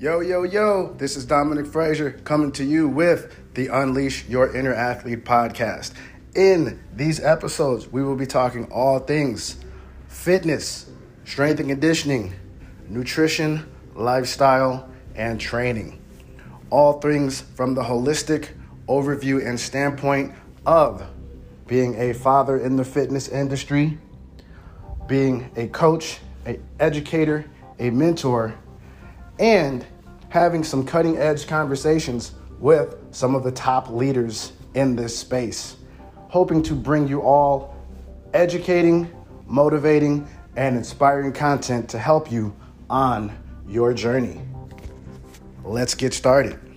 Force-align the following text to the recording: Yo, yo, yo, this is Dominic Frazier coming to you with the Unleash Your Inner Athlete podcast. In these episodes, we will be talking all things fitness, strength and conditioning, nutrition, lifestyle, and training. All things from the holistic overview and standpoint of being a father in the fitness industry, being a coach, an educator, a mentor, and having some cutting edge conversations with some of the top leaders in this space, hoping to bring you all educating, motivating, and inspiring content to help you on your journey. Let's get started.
Yo, 0.00 0.20
yo, 0.20 0.44
yo, 0.44 0.94
this 0.94 1.14
is 1.14 1.26
Dominic 1.26 1.66
Frazier 1.66 2.12
coming 2.24 2.50
to 2.52 2.64
you 2.64 2.88
with 2.88 3.36
the 3.52 3.66
Unleash 3.66 4.26
Your 4.30 4.56
Inner 4.56 4.72
Athlete 4.72 5.26
podcast. 5.26 5.92
In 6.34 6.82
these 6.96 7.20
episodes, 7.22 7.86
we 7.86 8.02
will 8.02 8.16
be 8.16 8.24
talking 8.24 8.64
all 8.72 8.98
things 8.98 9.62
fitness, 10.08 10.90
strength 11.26 11.60
and 11.60 11.68
conditioning, 11.68 12.32
nutrition, 12.88 13.70
lifestyle, 13.94 14.88
and 15.16 15.38
training. 15.38 16.02
All 16.70 16.98
things 16.98 17.42
from 17.42 17.74
the 17.74 17.82
holistic 17.82 18.48
overview 18.88 19.46
and 19.46 19.60
standpoint 19.60 20.32
of 20.64 21.06
being 21.66 21.94
a 22.00 22.14
father 22.14 22.56
in 22.56 22.76
the 22.76 22.86
fitness 22.86 23.28
industry, 23.28 23.98
being 25.06 25.50
a 25.56 25.68
coach, 25.68 26.20
an 26.46 26.64
educator, 26.78 27.44
a 27.78 27.90
mentor, 27.90 28.54
and 29.40 29.84
having 30.28 30.62
some 30.62 30.86
cutting 30.86 31.16
edge 31.16 31.48
conversations 31.48 32.32
with 32.60 32.94
some 33.10 33.34
of 33.34 33.42
the 33.42 33.50
top 33.50 33.90
leaders 33.90 34.52
in 34.74 34.94
this 34.94 35.16
space, 35.18 35.76
hoping 36.28 36.62
to 36.62 36.74
bring 36.74 37.08
you 37.08 37.22
all 37.22 37.74
educating, 38.34 39.10
motivating, 39.46 40.28
and 40.56 40.76
inspiring 40.76 41.32
content 41.32 41.88
to 41.88 41.98
help 41.98 42.30
you 42.30 42.54
on 42.88 43.36
your 43.66 43.92
journey. 43.94 44.40
Let's 45.64 45.94
get 45.94 46.14
started. 46.14 46.69